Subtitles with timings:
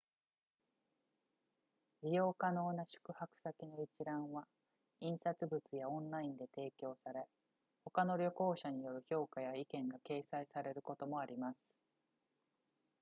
[2.01, 4.47] 利用可能な宿泊先の一覧は
[4.99, 7.27] 印刷物やオンラインで提供され
[7.83, 11.71] 他の旅行者による評価や意見が掲載されることもあります